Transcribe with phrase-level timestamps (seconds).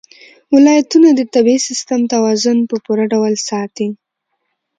[0.53, 3.87] ولایتونه د طبعي سیسټم توازن په پوره ډول ساتي.